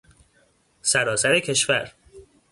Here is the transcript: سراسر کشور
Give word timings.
سراسر 0.81 1.39
کشور 1.39 1.93